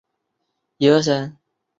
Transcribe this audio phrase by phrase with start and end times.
[0.79, 1.37] 肌束膜。